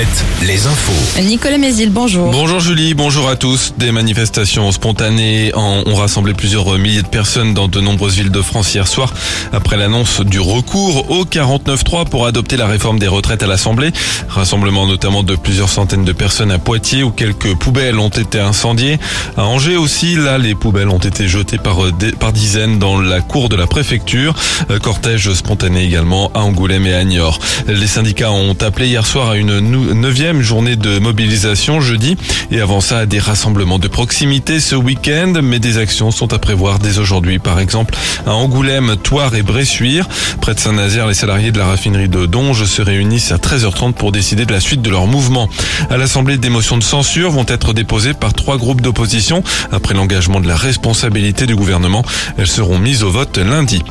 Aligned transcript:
Alouette, 0.00 0.24
les 0.46 0.66
infos. 0.66 1.20
Nicolas 1.22 1.58
Mézil, 1.58 1.90
bonjour. 1.90 2.30
Bonjour 2.30 2.58
Julie, 2.58 2.94
bonjour 2.94 3.28
à 3.28 3.36
tous. 3.36 3.74
Des 3.76 3.92
manifestations 3.92 4.72
spontanées 4.72 5.52
ont 5.54 5.94
rassemblé 5.94 6.32
plusieurs 6.32 6.78
milliers 6.78 7.02
de 7.02 7.08
personnes 7.08 7.52
dans 7.52 7.68
de 7.68 7.80
nombreuses 7.80 8.14
villes 8.14 8.30
de 8.30 8.40
France 8.40 8.72
hier 8.74 8.88
soir 8.88 9.12
après 9.52 9.76
l'annonce 9.76 10.20
du 10.20 10.40
recours 10.40 11.10
au 11.10 11.24
49.3 11.24 12.08
pour 12.08 12.26
adopter 12.26 12.56
la 12.56 12.66
réforme 12.66 12.98
des 12.98 13.08
retraites 13.08 13.42
à 13.42 13.46
l'Assemblée. 13.46 13.90
Rassemblement 14.28 14.86
notamment 14.86 15.22
de 15.22 15.36
plusieurs 15.36 15.68
centaines 15.68 16.04
de 16.04 16.12
personnes 16.12 16.50
à 16.50 16.58
Poitiers 16.58 17.02
où 17.02 17.10
quelques 17.10 17.54
poubelles 17.56 17.98
ont 17.98 18.08
été 18.08 18.40
incendiées. 18.40 18.98
À 19.36 19.44
Angers 19.44 19.76
aussi, 19.76 20.14
là 20.14 20.38
les 20.38 20.54
poubelles 20.54 20.88
ont 20.88 20.98
été 20.98 21.28
jetées 21.28 21.58
par, 21.58 21.76
par 22.18 22.32
dizaines 22.32 22.78
dans 22.78 22.98
la 22.98 23.20
cour 23.20 23.50
de 23.50 23.56
la 23.56 23.66
préfecture. 23.66 24.34
Cortège 24.82 25.32
spontané 25.34 25.84
également 25.84 26.30
à 26.32 26.40
Angoulême 26.40 26.86
et 26.86 26.94
à 26.94 27.04
Niort. 27.04 27.38
Les 27.66 27.86
syndicats 27.86 28.32
ont 28.32 28.56
appelé 28.60 28.88
hier 28.88 29.06
soir 29.06 29.30
à 29.30 29.36
une 29.36 29.89
neuvième 29.94 30.40
journée 30.40 30.76
de 30.76 30.98
mobilisation 30.98 31.80
jeudi 31.80 32.16
et 32.50 32.60
avant 32.60 32.80
ça 32.80 33.06
des 33.06 33.18
rassemblements 33.18 33.78
de 33.78 33.88
proximité 33.88 34.60
ce 34.60 34.74
week-end 34.74 35.34
mais 35.42 35.58
des 35.58 35.78
actions 35.78 36.10
sont 36.10 36.32
à 36.32 36.38
prévoir 36.38 36.78
dès 36.78 36.98
aujourd'hui 36.98 37.38
par 37.38 37.60
exemple 37.60 37.94
à 38.26 38.32
Angoulême, 38.32 38.96
Toire 39.02 39.34
et 39.34 39.42
Bressuire. 39.42 40.08
Près 40.40 40.54
de 40.54 40.60
Saint-Nazaire, 40.60 41.06
les 41.06 41.14
salariés 41.14 41.52
de 41.52 41.58
la 41.58 41.66
raffinerie 41.66 42.08
de 42.08 42.26
Donge 42.26 42.64
se 42.64 42.82
réunissent 42.82 43.32
à 43.32 43.36
13h30 43.36 43.94
pour 43.94 44.12
décider 44.12 44.46
de 44.46 44.52
la 44.52 44.60
suite 44.60 44.82
de 44.82 44.90
leur 44.90 45.06
mouvement. 45.06 45.48
À 45.90 45.96
l'Assemblée, 45.96 46.38
des 46.38 46.50
motions 46.50 46.78
de 46.78 46.82
censure 46.82 47.30
vont 47.30 47.46
être 47.48 47.72
déposées 47.72 48.14
par 48.14 48.32
trois 48.32 48.56
groupes 48.56 48.80
d'opposition 48.80 49.42
après 49.72 49.94
l'engagement 49.94 50.40
de 50.40 50.48
la 50.48 50.56
responsabilité 50.56 51.46
du 51.46 51.56
gouvernement. 51.56 52.04
Elles 52.38 52.46
seront 52.46 52.78
mises 52.78 53.02
au 53.02 53.10
vote 53.10 53.38
lundi. 53.38 53.82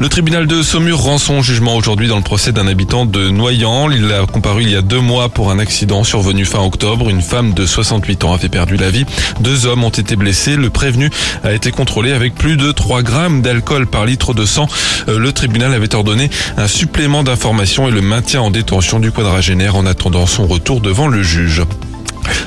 Le 0.00 0.08
tribunal 0.08 0.46
de 0.46 0.62
Saumur 0.62 1.00
rend 1.00 1.18
son 1.18 1.42
jugement 1.42 1.76
aujourd'hui 1.76 2.08
dans 2.08 2.16
le 2.16 2.22
procès 2.22 2.52
d'un 2.52 2.66
habitant 2.66 3.04
de 3.06 3.28
Noyant. 3.28 3.90
Il 3.90 4.10
a 4.12 4.26
comparu 4.26 4.62
il 4.62 4.70
y 4.70 4.76
a 4.76 4.82
deux 4.82 5.00
mois 5.00 5.28
pour 5.28 5.50
un 5.50 5.58
accident 5.58 6.02
survenu 6.04 6.44
fin 6.44 6.60
octobre. 6.60 7.08
Une 7.08 7.22
femme 7.22 7.52
de 7.54 7.66
68 7.66 8.24
ans 8.24 8.32
avait 8.32 8.48
perdu 8.48 8.76
la 8.76 8.90
vie. 8.90 9.04
Deux 9.40 9.66
hommes 9.66 9.84
ont 9.84 9.90
été 9.90 10.16
blessés. 10.16 10.56
Le 10.56 10.70
prévenu 10.70 11.10
a 11.44 11.52
été 11.52 11.70
contrôlé 11.70 12.12
avec 12.12 12.34
plus 12.34 12.56
de 12.56 12.72
3 12.72 13.02
grammes 13.02 13.42
d'alcool 13.42 13.86
par 13.86 14.06
litre 14.06 14.34
de 14.34 14.46
sang. 14.46 14.66
Euh, 15.08 15.18
le 15.18 15.32
tribunal 15.32 15.74
avait 15.74 15.94
ordonné 15.94 16.30
un 16.56 16.68
supplément 16.68 17.22
d'information 17.22 17.88
et 17.88 17.90
le 17.90 18.02
maintien 18.02 18.40
en 18.40 18.50
détention 18.50 18.98
du 18.98 19.12
quadragénaire 19.12 19.76
en 19.76 19.86
attendant 19.86 20.26
son 20.26 20.46
retour 20.46 20.80
devant 20.80 21.08
le 21.08 21.22
juge. 21.22 21.62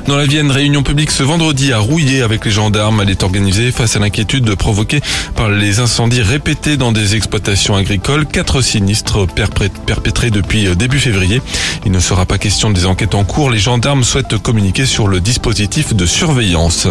Dans 0.06 0.16
la 0.16 0.26
Vienne, 0.26 0.50
réunion 0.50 0.82
publique 0.82 1.10
ce 1.10 1.22
vendredi 1.22 1.72
à 1.72 1.78
Rouillé 1.78 2.22
avec 2.22 2.44
les 2.44 2.50
gendarmes. 2.50 3.00
Elle 3.02 3.10
est 3.10 3.22
organisée 3.22 3.72
face 3.72 3.96
à 3.96 3.98
l'inquiétude 3.98 4.54
provoquée 4.54 5.00
par 5.34 5.48
les 5.48 5.80
incendies 5.80 6.22
répétés 6.22 6.76
dans 6.76 6.92
des 6.92 7.16
exploitations 7.16 7.74
agricoles. 7.74 8.26
Quatre 8.26 8.60
sinistres 8.60 9.26
perpétrés 9.26 10.30
depuis 10.30 10.68
début 10.76 10.98
février. 10.98 11.42
Il 11.84 11.92
ne 11.92 12.00
sera 12.00 12.26
pas 12.26 12.38
question 12.38 12.70
des 12.70 12.86
enquêtes 12.86 13.14
en 13.14 13.24
cours. 13.24 13.50
Les 13.50 13.58
gendarmes 13.58 14.04
souhaitent 14.04 14.38
communiquer 14.38 14.86
sur 14.86 15.08
le 15.08 15.20
dispositif 15.20 15.94
de 15.94 16.06
surveillance. 16.06 16.86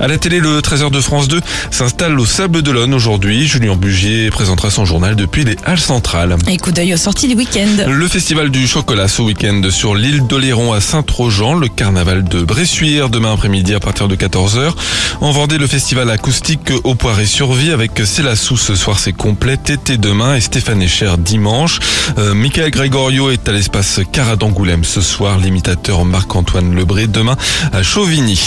À 0.00 0.08
la 0.08 0.18
télé, 0.18 0.40
le 0.40 0.60
13h 0.60 0.90
de 0.90 1.00
France 1.00 1.28
2 1.28 1.40
s'installe 1.70 2.18
au 2.18 2.26
Sable 2.26 2.62
d'Olonne 2.62 2.94
aujourd'hui. 2.94 3.46
Julien 3.46 3.76
Bugier 3.76 4.30
présentera 4.30 4.70
son 4.70 4.84
journal 4.84 5.16
depuis 5.16 5.44
les 5.44 5.56
Halles 5.64 5.78
centrales. 5.78 6.36
Et 6.48 6.56
coup 6.56 6.72
d'œil 6.72 6.94
aux 6.94 6.98
sorties 6.98 7.28
du 7.28 7.34
week-end. 7.34 7.86
Le 7.86 8.08
festival 8.08 8.50
du 8.50 8.66
chocolat 8.66 9.08
ce 9.08 9.22
week-end 9.22 9.60
sur 9.70 9.94
l'île 9.94 10.26
d'Oléron 10.26 10.72
à 10.72 10.80
Saint-Trojan. 10.80 11.54
Le 11.54 11.68
carnaval 11.68 12.19
de 12.22 12.42
Bressuire 12.42 13.08
demain 13.08 13.32
après-midi 13.32 13.74
à 13.74 13.80
partir 13.80 14.08
de 14.08 14.16
14h. 14.16 14.72
En 15.20 15.30
Vendée, 15.30 15.58
le 15.58 15.66
festival 15.66 16.10
acoustique 16.10 16.72
au 16.84 16.94
Poiré 16.94 17.26
Survie 17.26 17.70
avec 17.70 17.92
Célassou 18.04 18.56
ce 18.56 18.74
soir 18.74 18.98
c'est 18.98 19.12
complet, 19.12 19.56
Tété 19.56 19.96
demain 19.96 20.34
et 20.34 20.40
Stéphane 20.40 20.82
Echer 20.82 21.12
dimanche. 21.18 21.78
Euh, 22.18 22.34
Michael 22.34 22.70
Gregorio 22.70 23.30
est 23.30 23.48
à 23.48 23.52
l'espace 23.52 24.00
Cara 24.12 24.36
d'Angoulême 24.36 24.84
ce 24.84 25.00
soir, 25.00 25.38
l'imitateur 25.38 26.04
Marc-Antoine 26.04 26.74
Lebré 26.74 27.06
demain 27.06 27.36
à 27.72 27.82
Chauvigny. 27.82 28.40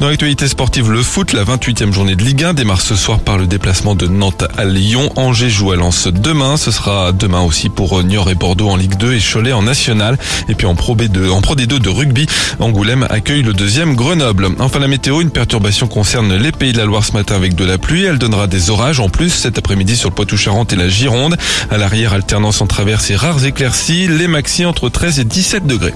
Dans 0.00 0.08
l'actualité 0.08 0.48
sportive, 0.48 0.90
le 0.90 1.02
foot, 1.02 1.32
la 1.32 1.44
28e 1.44 1.92
journée 1.92 2.16
de 2.16 2.24
Ligue 2.24 2.44
1 2.44 2.54
démarre 2.54 2.80
ce 2.80 2.96
soir 2.96 3.20
par 3.20 3.38
le 3.38 3.46
déplacement 3.46 3.94
de 3.94 4.06
Nantes 4.06 4.44
à 4.56 4.64
Lyon. 4.64 5.10
Angers 5.16 5.50
joue 5.50 5.72
à 5.72 5.76
Lens 5.76 6.08
demain, 6.08 6.56
ce 6.56 6.70
sera 6.70 7.12
demain 7.12 7.42
aussi 7.42 7.68
pour 7.68 8.02
Niort 8.02 8.30
et 8.30 8.34
Bordeaux 8.34 8.70
en 8.70 8.76
Ligue 8.76 8.96
2 8.96 9.14
et 9.14 9.20
Cholet 9.20 9.52
en 9.52 9.62
National. 9.62 10.18
Et 10.48 10.54
puis 10.54 10.66
en 10.66 10.74
Pro 10.74 10.96
B2, 10.96 11.30
en 11.30 11.40
Pro 11.40 11.54
D2 11.54 11.78
de 11.78 11.88
rugby, 11.88 12.26
Angoulême 12.58 13.06
accueille 13.14 13.42
le 13.42 13.52
deuxième 13.52 13.94
Grenoble. 13.94 14.48
Enfin 14.58 14.80
la 14.80 14.88
météo, 14.88 15.20
une 15.20 15.30
perturbation 15.30 15.86
concerne 15.86 16.34
les 16.34 16.50
pays 16.50 16.72
de 16.72 16.78
la 16.78 16.84
Loire 16.84 17.04
ce 17.04 17.12
matin 17.12 17.36
avec 17.36 17.54
de 17.54 17.64
la 17.64 17.78
pluie. 17.78 18.02
Elle 18.02 18.18
donnera 18.18 18.48
des 18.48 18.70
orages 18.70 18.98
en 18.98 19.08
plus 19.08 19.30
cet 19.30 19.56
après-midi 19.56 19.96
sur 19.96 20.10
le 20.10 20.14
Poitou-Charentes 20.14 20.72
et 20.72 20.76
la 20.76 20.88
Gironde. 20.88 21.36
À 21.70 21.78
l'arrière, 21.78 22.12
alternance 22.12 22.60
en 22.60 22.66
travers 22.66 23.00
et 23.10 23.14
rares 23.14 23.44
éclaircies. 23.44 24.08
Les 24.08 24.26
maxi 24.26 24.64
entre 24.64 24.88
13 24.88 25.20
et 25.20 25.24
17 25.24 25.66
degrés. 25.66 25.94